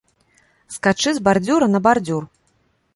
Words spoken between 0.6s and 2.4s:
Скачы з бардзюра на бардзюр!